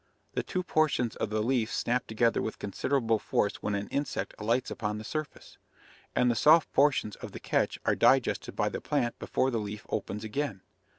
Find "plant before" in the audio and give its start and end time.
8.81-9.51